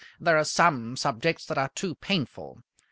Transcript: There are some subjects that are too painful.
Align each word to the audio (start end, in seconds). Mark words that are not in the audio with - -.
There 0.19 0.35
are 0.35 0.43
some 0.43 0.97
subjects 0.97 1.45
that 1.45 1.59
are 1.59 1.69
too 1.75 1.93
painful. 1.93 2.63